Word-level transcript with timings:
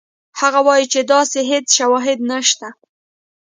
هغه 0.39 0.59
وایي 0.67 0.85
چې 0.93 0.99
داسې 1.13 1.39
هېڅ 1.49 1.65
شواهد 1.77 2.19
نشته. 2.31 2.67